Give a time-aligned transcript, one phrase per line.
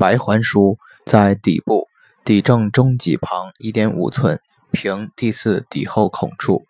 [0.00, 1.86] 白环书在底部
[2.24, 6.64] 底正中脊旁一点五寸平第四底后孔处。